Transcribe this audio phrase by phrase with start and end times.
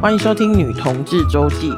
[0.00, 1.72] 欢迎收听《女同志周记》，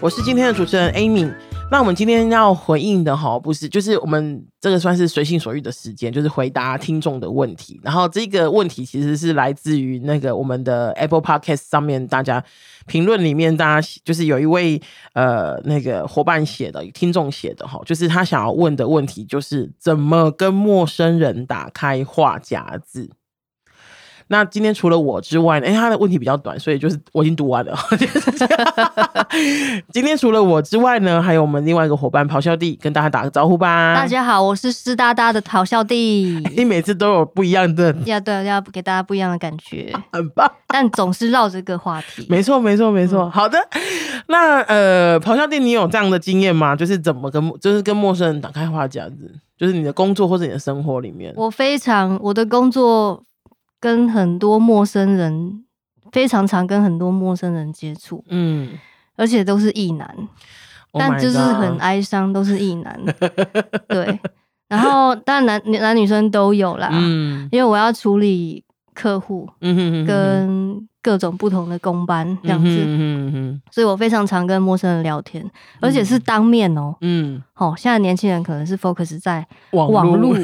[0.00, 1.30] 我是今天的主持人 Amy。
[1.70, 7.78] 那我们今天要回应的哈，不是，就是我们这个算是随心所欲的时间，就是回答听众的问题。
[7.84, 12.42] 然后这个问题其实是来自于那个我们的 Apple Podcast 上面大家
[12.86, 14.80] 评论里面，大家就是有一位
[15.12, 23.10] 呃那个伙伴写的，听众写的哈，就是他想要问的问题就是怎么跟陌生人打开话匣子。
[24.30, 27.74] 那今天除了我之外呢，哎、欸，他的问题比较短，所以就是我已经读完了。
[29.90, 33.94] 今天除了我之外呢，还有我们另外一个伙伴咆哮帝，跟大家打个招呼吧。
[33.94, 36.42] 大家好，我是湿哒哒的咆哮帝。
[36.54, 40.50] 你每次都有不一样的，要对，要给大家不一样的感觉， 很棒。
[40.66, 42.26] 但总是绕这个话题。
[42.28, 43.22] 没错，没错，没错。
[43.22, 43.58] 嗯、好的，
[44.26, 46.76] 那呃，咆哮帝，你有这样的经验吗？
[46.76, 51.32] 就是怎么跟，就是跟陌生人打开话匣子，就是你的工作或者你的生活里面。
[51.34, 53.24] 我非常，我的工作。
[53.80, 55.64] 跟很多陌生人，
[56.12, 58.78] 非常常跟很多陌生人接触，嗯，
[59.16, 60.08] 而且都是异男
[60.92, 63.00] ，oh、但就是很哀伤，都是异男，
[63.88, 64.18] 对，
[64.68, 70.88] 然后但男男女生都有啦，嗯，因为我要处理客户，嗯跟。
[71.02, 76.96] 各种不同的工班这样子，嗯哼嗯，所以我非常常跟陌生人聊天，嗯、而且是当面哦、喔。
[77.00, 80.36] 嗯，好，现在年轻人可能是 focus 在网络，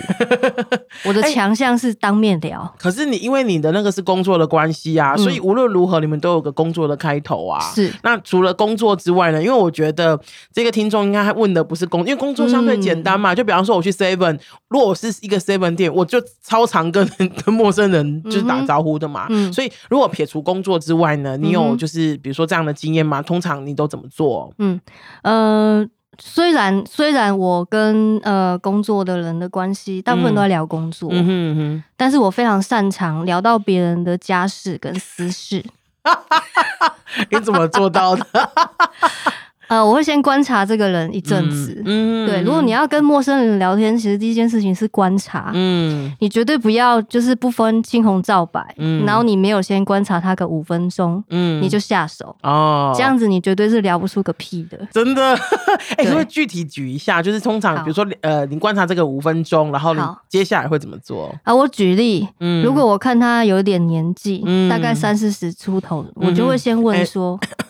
[1.04, 2.70] 我的强项是当面聊、欸。
[2.78, 7.60] 可是你因为你的那个是工作的关系啊，所以无论如何你们都有个工作的开头啊。
[7.60, 7.94] 是、嗯。
[8.02, 9.42] 那除了工作之外呢？
[9.42, 10.18] 因为我觉得
[10.52, 13.32] 这个听众应该问的不是工，因为工作相对简单嘛。
[13.32, 17.06] 嗯、就比方说我去 Seven，如果我是一个 Seven 店，我就超常跟
[17.44, 19.26] 跟陌生人就是打招呼的嘛。
[19.28, 19.52] 嗯。
[19.52, 23.20] 所以如果撇除工作之外呢，你有就是比如说这样的经验吗？
[23.20, 24.52] 通常你都怎么做？
[24.58, 24.80] 嗯，
[25.22, 25.84] 呃，
[26.18, 35.64] 虽然虽然我跟呃工作的人的关系大部分都在聊工作，嗯哼哼，但是我非常擅长聊到别人的家事跟私事。
[37.30, 38.24] 你怎么做到的？
[39.68, 42.42] 呃，我会先观察这个人一阵子，嗯，对。
[42.42, 55.34] 如果你要跟陌生人聊天，其实第一件事情是观察，嗯，你绝对不要就是不分青红皂白，嗯，然后你没有先观察他个五分钟，嗯，你就下手，哦，这样子你绝对是聊不出个屁的，真的。
[55.96, 57.22] 哎，可不可以具体举一下？
[57.22, 61.34] 就是通常比如说，呃，你观察这个五分钟，然后你接下来会怎么做？
[61.42, 67.38] 啊，我举例，嗯，如果我看他有点年纪，嗯，大概三四十出头，我就会先问说。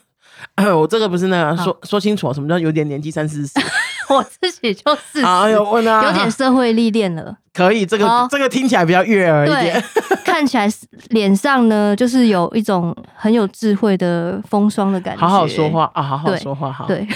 [0.76, 3.52] 我这个不是那个说说清楚，什么叫有点年纪三四十？
[4.08, 7.36] 我自己就四十，啊，有问啊，有点社会历练了。
[7.52, 9.82] 可以，这个这个听起来比较悦耳一点。
[10.24, 10.68] 看起来
[11.10, 15.20] 脸上呢，就是有一种很有智慧的风霜的感觉。
[15.20, 16.86] 好好说话啊，好好说话，好。
[16.86, 17.06] 对，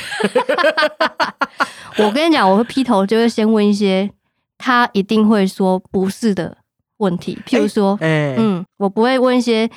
[1.99, 4.11] 我跟你讲，我会劈头就会先问一些
[4.57, 6.57] 他一定会说不是的
[6.99, 9.69] 问题，譬如说，嗯，我不会问一些。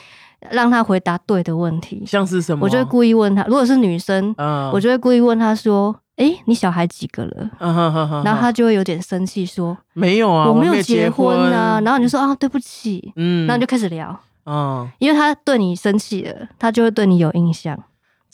[0.49, 2.65] 让他回答对的问题，像是什么？
[2.65, 11.75] 我就会故意问他，如果是女生，嗯、我就会故意问他说：“哎、欸，你小孩几个了？”嗯、哼哼哼然后他就会有点生气说：“没有啊，我没有结婚啊。
[11.75, 17.77] 婚”然后你就说：“啊，对不起。”嗯，然后你就开始聊，嗯，因为他对你生气了，他就会对你有印象。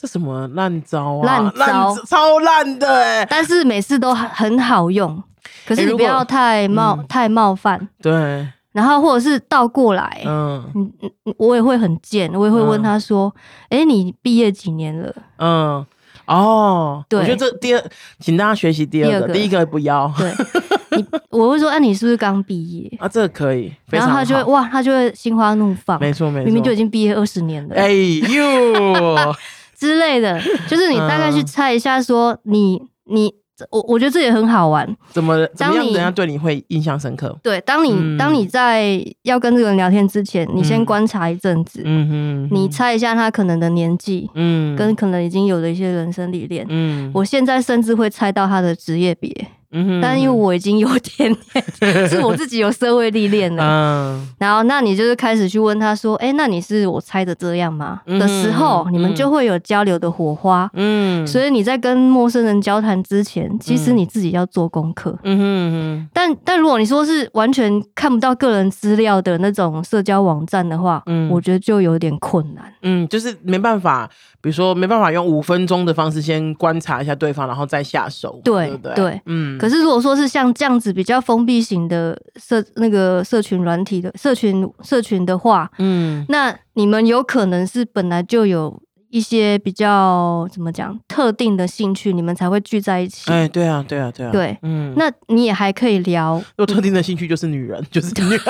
[0.00, 1.24] 这什么烂招啊？
[1.26, 3.26] 烂招，超烂的哎！
[3.28, 5.20] 但是每次都很好用，
[5.66, 7.88] 可是你不要太冒、欸嗯、太冒犯。
[8.00, 8.48] 对。
[8.72, 10.92] 然后或者是倒过来，嗯，嗯
[11.38, 13.34] 我也会很贱，我也会问他说
[13.70, 15.84] ：“哎、你毕业几年了？”嗯，
[16.26, 17.82] 哦，对，我觉得这第二，
[18.20, 20.12] 请大家学习第二个，第一个不要。
[20.18, 20.30] 对，
[20.96, 23.74] 你我会说：“哎、啊，你是不是刚毕业？”啊，这个可以。
[23.90, 25.98] 然后他就会哇，他就会心花怒放。
[25.98, 27.74] 没错没错，明明就已经毕业二十年了。
[27.74, 29.34] 哎呦，
[29.76, 33.34] 之类的，就是你大概去猜一下，说你你。
[33.70, 34.86] 我我觉得这也很好玩。
[35.10, 37.36] 怎么怎么样人家对你会印象深刻？
[37.42, 49.48] 对，当你、嗯、当你在要跟这个人聊天之前，你先观察一阵子，嗯哼，你猜一下他可能的年纪，嗯，跟可能已经有的一些人生历练，嗯，我现在甚至会猜到他的职业别。
[49.70, 51.34] 嗯哼，但因为我已经有点
[51.80, 53.62] 点， 是我自己有社会历练了。
[53.62, 60.70] 嗯，然后那你就是开始去问他说：“哎，那你是我猜的这样吗？”的时候，你们就会有交流的火花。
[60.72, 65.18] 嗯，所以你在跟陌生人交谈之前，其实你自己要做功课。
[65.24, 72.72] 嗯哼，但但如果你说是完全看不到个人资料的那种社交网站的话，嗯，我觉得就有点困难。
[72.82, 74.08] 嗯，就是没办法，
[74.40, 78.40] 比如说没办法用五分钟的方式先观察一下对方，然后再下手。
[78.42, 79.57] 对对对，嗯。
[79.58, 93.30] 可是，如果说是像这样子比较封闭型的社那个社群软体的社群社群的话，嗯，那你们有可能是本来就有一些比较怎么讲特定的兴趣，你们才会聚在一起。
[93.30, 96.42] 哎，对啊，对啊，对啊，对，嗯，那你也还可以聊。
[96.56, 98.40] 有特定的兴趣就是女人，就是女人。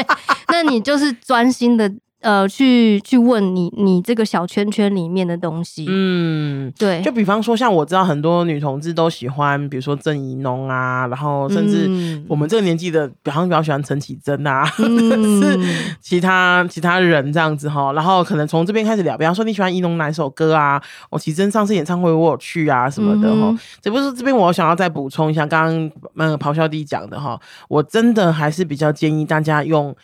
[0.48, 1.92] 那你就是专心的。
[2.24, 20.82] 呃，去去问你，你这个小圈圈里面的东西，嗯，对，就比方说，像我知道很多女同志都喜欢，比如说郑怡农啊，然后甚至我们这个年纪的，比方比较喜欢陈绮贞啊， 嗯、是其他其他人这样子哈，然后可能从这边开始聊，比方说你喜欢怡农哪首歌啊？
[21.10, 27.38] 我绮贞上次演唱会我有去啊什么的哈，嗯、只不过这边我想要再补充一下，刚刚那个咆哮弟讲的哈，
[27.68, 29.94] 我真的还是比较建议大家用。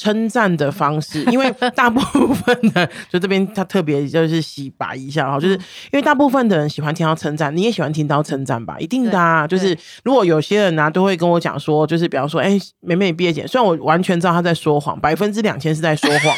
[0.00, 2.00] 称赞的方式，因为大部
[2.32, 8.78] 分的就这边他特别就是洗白一下哈，就是因为大部分的人喜欢听到称赞，你也喜欢听到称赞吧？
[8.78, 16.36] 一定的啊，就是如果有些人呢、啊、都会跟我讲说，就是比方说，哎、欸，美美毕业前，虽然我完全知道他在说谎，百分之两千是在说谎，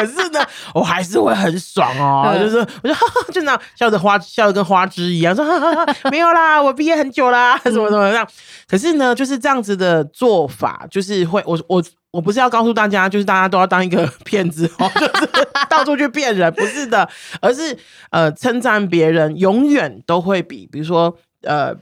[0.00, 0.44] 可是呢，
[0.74, 8.26] 我还是会很爽哦， 就是我就哈哈，就那样笑着花笑得跟花枝一样，说哈哈哈，没有啦，我毕业很久啦，什么什么这样。
[8.68, 11.82] 可是呢，就是这样子的做法，就是会我我。
[12.12, 17.08] 我不是要告诉大家，就是大家都要当一个骗子哦， 就是到处去骗人，不是的，
[17.40, 17.78] 而是
[18.10, 21.72] 呃称赞别人，永远都会比，比如说呃，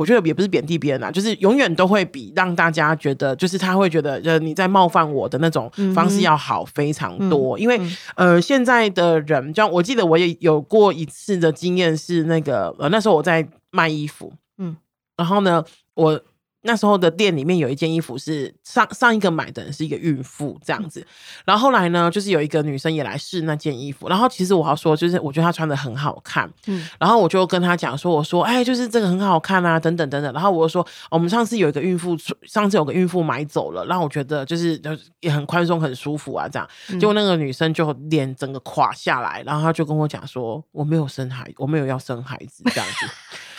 [0.00, 14.74] 我觉得也不是贬低别人啊，就是永远都会比让大家觉得，就是他会觉得呃你在冒犯我的那种方式要好非常多，嗯、因为、嗯、呃现在的人，就像我记得我也有过一次的经验是那个呃那时候我在卖衣服，嗯，
[15.18, 15.62] 然后呢
[15.92, 16.18] 我。
[16.62, 21.06] 那时候的店里面有一件衣服是上上一个买的人是一个孕妇这样子，
[21.44, 34.80] 然后后来呢，就是有一个女生也来试那件衣服，然后其实我要说，就是我觉得她穿的很好看，嗯，然后我就跟她讲说，我说，哎，就是这个很好看啊，等等等等，然后我就说，我们上次有一个孕妇，上次有个孕妇买走了，然后我觉得就是
[35.20, 36.68] 也很宽松很舒服啊，这样，
[37.00, 43.06] 结果那个女生就脸整个垮下来，然后她就跟我讲说，我没有生孩，我没有要生孩子这样子。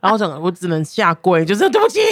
[0.00, 2.00] 然后整个我只能下跪，就是对不起。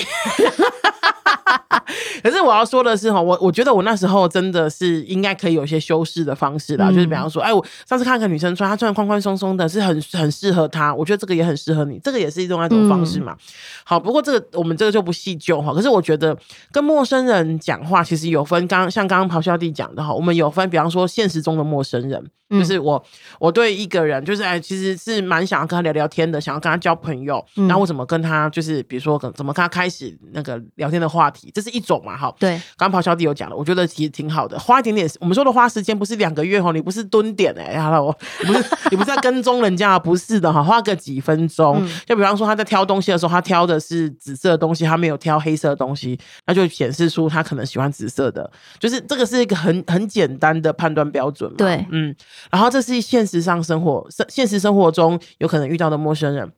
[2.23, 10.95] 可是我要说的是哈，我我觉得我那时候真的是应该可以有一些修饰的方式啦，嗯、就是比方说，哎，我上次看一个女生穿，她穿的宽宽松松的，是很很适合她。
[10.95, 13.33] 我觉得这个也很适合你，这个也是一种那种方式嘛。
[13.33, 13.39] 嗯、
[13.85, 15.73] 好，不过这个我们这个就不细究哈。
[15.73, 16.37] 可是我觉得
[16.71, 23.03] 跟陌生人讲话，其实有分刚，像刚刚咆哮帝讲的哈，我们有分，比方说现实中的陌生人，嗯、就是我
[23.39, 32.17] 我对一个人，就是哎，其实是蛮想要跟他聊聊天的，想要跟他交朋友，嗯、然后我怎么跟他，就是比如说怎么跟他开始那个聊天的话题，这是一种嘛。
[32.17, 52.15] 哈，对，刚刚咆哮帝有讲了，我觉得其实挺好的，花一点点，我们说的花时间不是两个月哦，你不是蹲点哎、欸，好了，我不是你不是在跟踪人家，不是的哈，花个几分钟，嗯、就比方说他在挑东西的时候，他挑的是紫色的东西，他没有挑黑色的东西，那就显示出他可能喜欢紫色的，就是这个是一个很很简单的判断标准嘛，对，嗯，
[52.51, 56.53] 然后这是现实上生活现现实生活中有可能遇到的陌生人。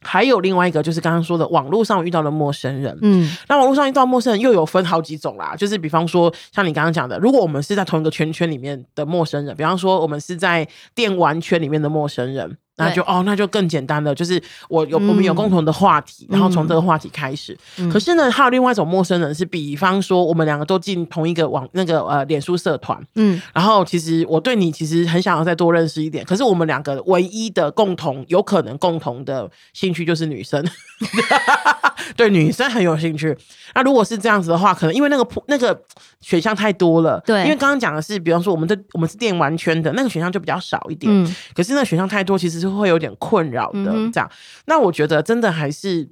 [0.00, 2.96] 还有另外一个，就是刚刚说的网络上遇到的陌生人。
[3.02, 12.58] 嗯，那网络上遇到陌生人又有分好几种啦，就是比方说像你刚刚讲的，如果我们是在同一个圈圈里面的陌生人，比方说我们是在电玩圈里面的陌生人。
[12.78, 17.56] 那就哦，那就更简单了，就是我有、嗯、我们有共同的话题，然后从这个话题开始。
[17.76, 30.64] 嗯、可是呢，还有另外一种陌生人，是比方说我们两个都进同一个网那个呃脸书社团，嗯，然后其实我对你其实很想要再多认识一点，可是我们两个唯一的共同有可能共同的兴趣就是女生，
[32.16, 33.36] 对女生很有兴趣。
[33.74, 35.78] 那如果是这样子的话，可能因为那个那个
[36.20, 42.68] 选项太多了，对，因为刚刚讲的是，比方说我们的我们是电玩圈的那个选项就比较少一点，嗯，可是那个选项太多，其实是。
[42.68, 44.30] 会有点困扰的，这样。
[44.66, 46.06] 那我觉得真的还是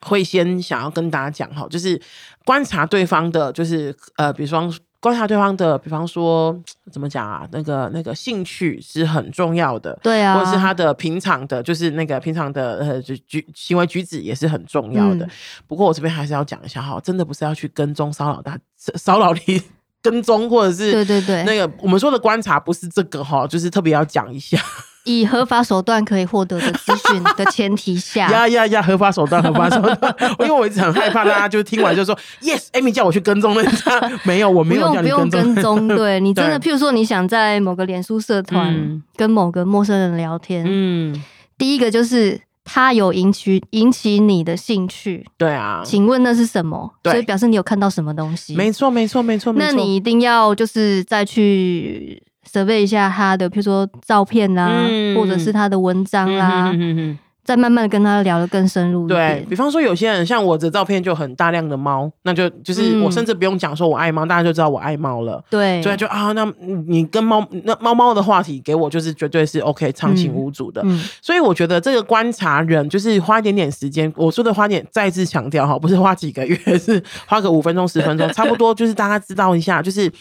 [0.00, 1.98] 会先想要跟大家讲哈，就是
[2.44, 6.54] 观察对方的，就是呃，比方观察对方的，比方说
[6.92, 15.24] 怎么讲啊，那个那个兴趣是很重要的，对啊，或者是他的平常的，就是那个平常的呃举举行为举止也是很重要的。
[15.24, 15.30] 嗯、
[15.66, 19.62] 不过我这边还是要讲一下哈，真的不是要去跟踪骚扰他，骚扰你
[20.02, 24.58] 跟踪，或者是对对对，那个我们说的观察不是这个哈，就是特别要讲一下。
[25.04, 30.16] 以合法手段可以获得的资讯的前提下， 呀呀呀，合法手段，合法手段。
[30.40, 35.30] 因为我一直很害怕大家就听完就说，Yes，Amy 叫我去跟踪人家， 没有，我没有叫你跟踪。
[35.30, 41.22] 不用跟踪，对你真的，譬如说你想在某个脸书社团跟某个陌生人聊天，嗯，
[41.56, 46.90] 第一个就是他有引起引起你的兴趣，对啊，请问那是什么？
[47.04, 48.54] 所以表示你有看到什么东西？
[48.54, 49.66] 没错，没错，没错，没错。
[49.66, 52.22] 那你一定要就是再去。
[52.50, 59.08] 准备一下他的，比如说照片啊，嗯、或者是他的文章啊，嗯、哼哼哼再慢慢的跟他聊得更深入。
[59.08, 65.42] 对，比方说，有些人像我的照片就很大量的猫，那就就是我甚至不用讲说我爱猫，嗯、大家就知道我爱猫了。
[65.50, 66.44] 对，所以就啊，那
[66.86, 70.84] 你跟猫那猫猫的话题给我就是绝对是 OK 畅行无阻的。
[71.20, 80.12] 所以我觉得这个观察人就是花一点点时间，我说的花点再次强调哈，不是花几个月， 是花个五分钟十分钟，差不多就是大家知道一下就是。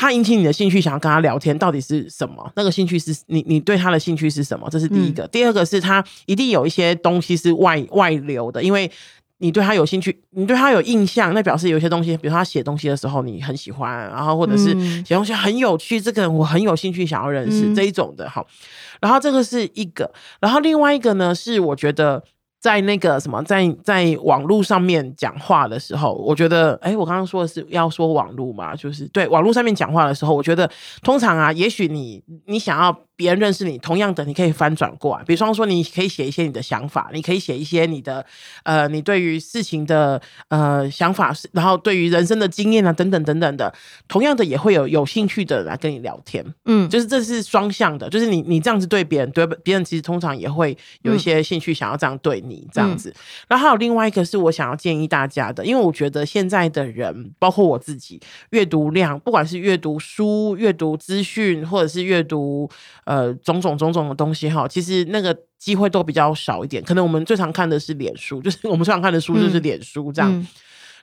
[0.00, 2.50] 他引起你的兴趣，想要跟他聊天，到底是什么？
[2.56, 4.66] 那个兴趣是你，你对他的兴趣是什么？
[4.70, 5.24] 这是第一个。
[5.24, 8.90] 嗯、第二个是他一定有一些东西是外外流的，因为
[9.36, 14.72] 你对他有兴趣，你对他有印象，那表示有一些东西，比如他写东西的时候你很喜欢，然后或者是
[15.04, 18.26] 写东西很有趣，这个人我很有兴趣想要认识、嗯、这一种的。
[18.26, 18.46] 好，
[19.02, 22.24] 然后这个是一个，然后另外一个呢是我觉得。
[22.60, 30.70] 在那个什么，在在网络上面讲话的时候，我觉得，哎，我刚刚说的是要说网络嘛，就是对网络上面讲话的时候，我觉得
[31.02, 32.96] 通常啊，也许你你想要。
[33.20, 35.22] 别人认识你，同样的，你可以翻转过来。
[35.24, 38.24] 比方说，你可以写一些你的想法，你可以写一些你的
[38.62, 43.70] 呃，你对于事情的呃想法，然后对于人生的经验啊，等等等等的。
[44.08, 46.42] 同样的，也会有有兴趣的人来跟你聊天。
[46.64, 53.10] 嗯，就是这是双向的，就是你你这样子对别人，对别人其实通常也会有一些兴趣想要这样对你这样子。
[53.10, 53.14] 嗯、
[53.48, 62.70] 然后还有另外一个是我想要建议大家的，因为我觉得现在的人，包括我自己，阅读量，不管是阅读书、阅读资讯，或者是阅读。
[63.04, 66.80] 呃，种种种种的东西哈，其实那个机会都比较少一点。
[66.84, 70.32] 可能我们最常看的是脸书， 就是我们最常看的书就是脸书这样。
[70.32, 70.46] 嗯嗯、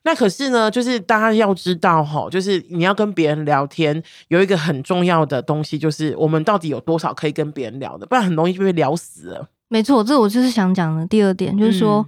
[0.04, 9.50] 那可是呢，就是大家要知道哈，就是你要跟别人聊天，有一个很重要的东西，就是我们到底有多少可以跟别人聊的，不然很容易就被聊死了。
[9.69, 12.05] 没错，这我就是想讲的第二点，就是说、嗯、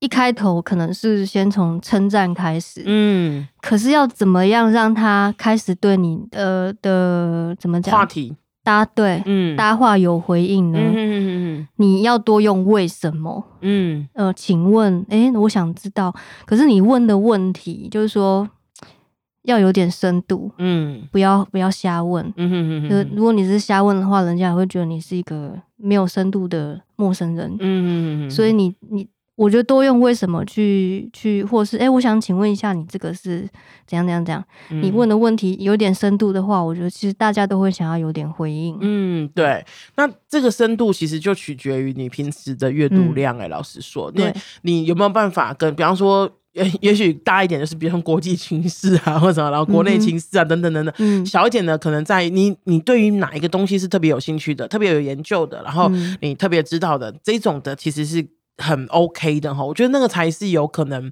[0.00, 8.36] 一开头可能是先从称赞开始，嗯，可是要怎么样让他开始对你的的怎么讲话题？
[8.64, 10.78] 搭对，嗯，搭话有回应呢。
[10.78, 13.44] 嗯嗯嗯，你要多用为什么？
[13.60, 16.14] 嗯，呃，请问，哎、欸，我想知道。
[16.46, 18.48] 可是你问的问题就是说
[19.42, 22.24] 要有点深度，嗯，不要不要瞎问。
[22.36, 23.10] 嗯哼哼哼。
[23.14, 27.56] 如果你是瞎问的话，人家也会觉得你是一个没有深度的陌生人。
[27.60, 28.30] 嗯。
[28.30, 29.08] 所以你你。
[29.34, 33.48] 我觉得多用为什么去去，或是哎、欸，我想请问一下，你这个是
[33.86, 34.44] 怎样怎样怎样？
[34.70, 38.76] 嗯、你问的问题有点深度的话，我觉得其实大家都会想要有点回应。
[38.82, 39.64] 嗯，对。
[39.96, 43.44] 那这个深度其实就取决于你平时的阅读量、欸。
[43.44, 50.94] 哎、嗯，老实说，对，你有没有办法跟，比方说，也也许大一点就是，比如说国际情势啊，或者什么，然后国内情势啊，等等等等。
[50.98, 51.24] 嗯。
[51.24, 55.90] 小一点的，可能在你你对于哪一个东西是特别有兴趣的，特别有研究的，然后
[56.20, 58.26] 你特别知道的这种的，其实是。
[58.58, 61.10] 很 OK 的哈，我觉得那个才是有可能，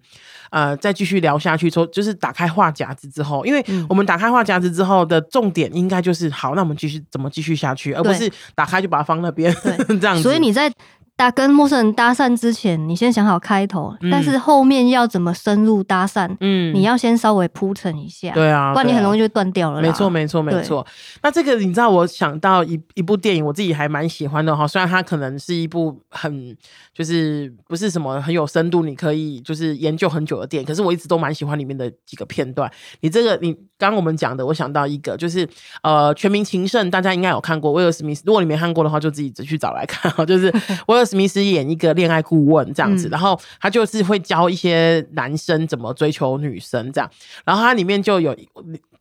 [0.50, 9.52] 呃，再继续聊下去说，就是打开话匣子之后，因为我们打开话匣子之后的重点应该就是好，那我们继续怎么继续下去，而不是打开就把它放那边
[9.99, 10.23] 这样子。
[10.23, 10.70] 所以你在。
[11.20, 19.82] 搭跟陌生人搭讪之前，你先想好开头，嗯、但是后面要怎么深入搭讪，嗯，你要先稍微铺陈一下，对啊，不然你很容易就断掉了。
[19.82, 20.86] 没错，没错，没错。
[21.22, 26.56] 那这个你知道，我想到一一部电影，我自己还蛮喜欢的哈，虽然它可能是一部很
[26.94, 32.70] 就是不是什么很有深度，你可以就是研究很久的电影，可是我一直都蛮喜欢里面的几个片段。
[33.02, 35.46] 你这个你刚刚我们讲的，我想到一个，就是
[35.82, 40.50] 呃《全民情圣》，大家应该有看过威尔史密斯，如果你没看过的话，就自己只去找来看哈，就是
[40.88, 41.10] 威尔。
[41.11, 47.11] 史密斯演一个恋爱顾问这样子，然后他就是会教一些男生怎么追求女生这样，
[47.45, 48.37] 然后他里面就有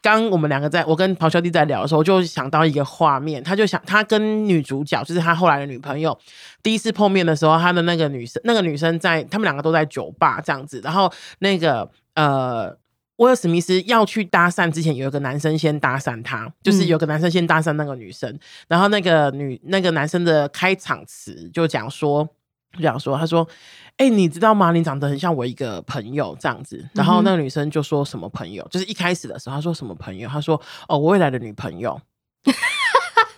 [0.02, 6.18] 刚我们两个在我跟咆哮弟在聊的时候，就想到一个画面，他就想他跟女主角就是他后来的女朋友
[6.64, 12.78] 第一次碰面的时候，他的那个女生那个女生在他们两个都在酒吧这样子，然后那个呃。
[13.20, 22.28] 威尔史密斯要去搭讪之前，有一个男生先搭讪他，就是有个男生先搭讪那个女生，嗯、然后那个女那个男生的开场词就讲说，
[22.74, 23.46] 就讲说，他说
[23.98, 24.72] ：“哎、欸，你知道吗？
[24.72, 28.66] 你长得很像我一个朋友这样子。”然后那个女生就说什么朋友？
[28.72, 30.30] 就是一开始的时候，他说什么朋友？
[30.30, 30.56] 他说
[30.88, 32.00] ：“哦，我未来的女朋友。”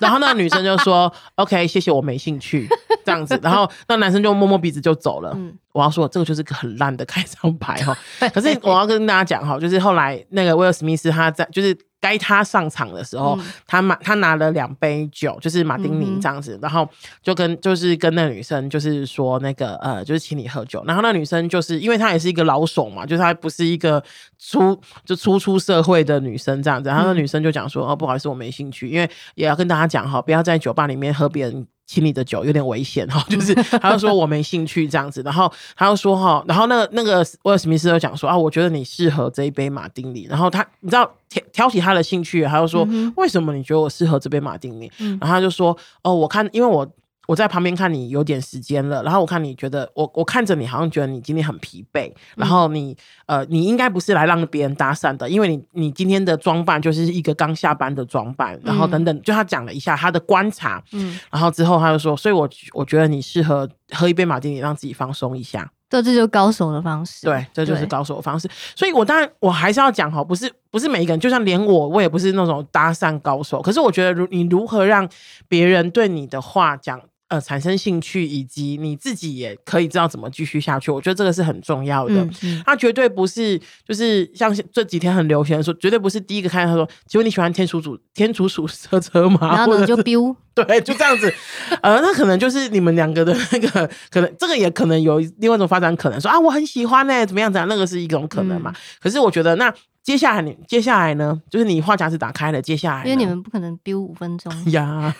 [0.01, 2.67] 然后那个女生就说： “OK，谢谢，我没兴趣。”
[3.05, 5.31] 这样子，然后那男生就摸摸鼻子就走了。
[5.35, 7.97] 嗯，我要说这个就是个很烂的开场白哈。
[8.33, 11.77] 可是我要跟大家讲哈，就是后来那个威尔史密斯他在就是。
[12.01, 16.89] 该他上场的时候，嗯、他拿他拿了两杯酒，就是马丁尼这样子，嗯、然后
[17.21, 20.83] 就跟就是跟那女生就是说那个呃，就是请你喝酒。
[20.87, 24.03] 然后那女生就是因为她也是一个老手嘛，就是她不是一个
[24.39, 26.89] 初就初出社会的女生这样子。
[26.89, 44.89] 然后那女生就讲说：“哦，不好意思，我没兴趣，因为也要跟大家讲哈，不要在酒吧里面喝别人。”请你的酒有点危险哈，就是他就说我没兴趣这样子，然后他又说哈，然后那个那个威尔史密斯就讲说啊，我觉得你适合这一杯马丁尼，然后他你知道挑挑起他的兴趣，他就说为什么你觉得我适合这杯马丁尼？
[44.97, 46.89] 然后他就说哦，我看因为我。
[47.27, 52.97] 我在旁边看你有点时间了，然后我看你觉得我我看着你好像觉得你今天很疲惫，然后你
[53.27, 65.71] 呃你应该不是来让别人搭讪的，因为你你今天的装扮就是一个刚下班的装扮，然后等等，就他讲了一下他的观察，嗯，然后之后他就说，所以我我觉得你适合喝一杯马丁尼，让自己放松一下。
[65.89, 67.25] 这这就是高手的方式。
[67.25, 68.49] 对，这就是高手的方式。
[68.75, 73.61] 所以我当然我还是要讲哈，不是不是每一个人，就像连我，我也不是那种搭讪高手。
[73.61, 75.07] 可是我觉得，如你如何让
[75.47, 76.99] 别人对你的话讲。
[77.31, 82.27] 呃，产生兴趣，以及你自己也可以知道怎么继续下去，我觉得这个是很重要的。
[82.65, 83.57] 他、绝对不是，
[83.87, 89.55] 就是像这几天很流行的说，绝对不是第一个看他说，请问你喜欢天竺鼠天竺鼠车车吗？
[89.55, 91.33] 然后呢就 biu， 对，就这样子。
[91.81, 97.65] 呃，那可能就是你们两个的那个，可能这个也可能有另外一种发展可能，说啊，我很喜欢呢、欸，怎么样子啊？
[97.69, 98.71] 那个是一种可能嘛。
[98.71, 99.73] 嗯、可是我觉得那。
[100.03, 101.39] 接下来你接下来呢？
[101.49, 105.13] 就是你话匣子打开了，接下来，因为你们不可能丢五分钟 呀。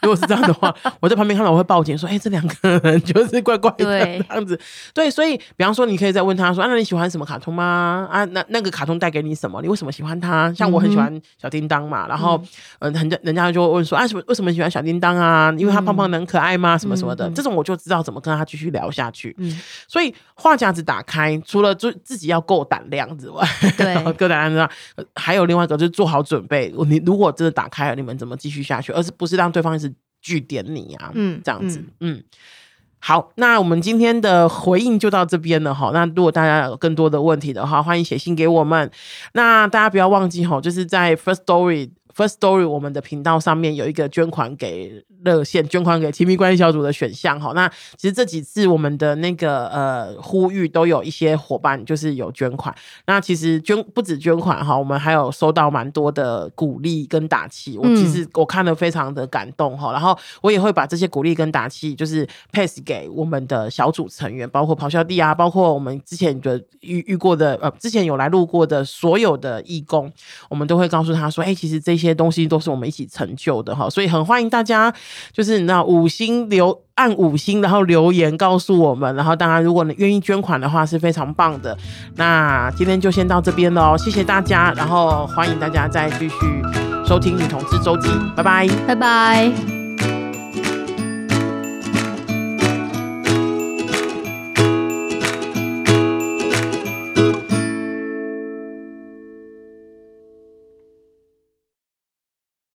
[0.00, 4.58] 如果是这样的话， 我在旁边看到我会报警说：“哎、欸，这两个人就是怪怪的这样子。”
[4.94, 8.06] 对，所以比方说，你可以再问他说：“啊，那你喜欢什么卡通吗？
[8.10, 9.60] 啊，那那个卡通带给你什么？
[9.60, 10.52] 你为什么喜欢它？
[10.54, 12.40] 像我很喜欢小叮当嘛，嗯、然后
[12.78, 15.52] 嗯，人家人家就会问说：啊，什么为什么喜欢小叮当啊？
[15.58, 16.78] 因为他胖胖的很可爱吗？
[16.78, 19.34] 什么什么的，嗯、这种我就知道怎么跟他继续聊下去。
[19.38, 23.44] 嗯，所以话匣子打开，除了就自己要够胆量之外，
[23.76, 25.06] 对， 够胆量之外。
[25.14, 26.72] 还有另外一个，就是做好准备。
[26.86, 28.92] 你如果真的打开了，你们怎么继续下去？
[28.92, 31.10] 而是不是让对方一直据点你啊？
[31.14, 32.24] 嗯，这样子，嗯，嗯。
[33.00, 35.90] 好，那我们今天的回应就到这边了哈。
[35.94, 38.90] 那如果大家有更多的问题的话，欢迎写信给我们。
[39.34, 41.90] 那大家不要忘记哈，就是在 First Story。
[42.18, 47.52] First Story，我们的频道上面有一个捐款给热线、捐款给亲密关系小组的选项哈。
[47.54, 52.74] 那其实这几次我们的那个呃呼吁都有一些伙伴就是有捐款。
[53.06, 57.78] 那其实捐不止捐款哈，我们还有收到蛮多的鼓励跟打气。
[57.78, 59.92] 我其实我看了非常的感动哈。
[59.92, 70.12] 然后我也会把这些鼓励跟打气就是 pass 给我们的小组成员，包括咆哮帝啊，包括我们之前的遇遇过的呃，之前有来录过的所有的义工，
[70.50, 72.07] 我们都会告诉他说，哎、欸，其实这些。
[72.08, 74.90] 这些东西都是我们一起成就的哈，所以很欢迎大家，
[75.30, 81.76] 就是那五星留按五星，然后留言告诉我们，然后当然如果你愿意捐款的话是非常棒的。
[82.16, 86.36] 那今天就先到这边喽，谢谢大家，然后欢迎大家再继续
[87.06, 89.77] 收听女同志周记，拜拜，拜拜。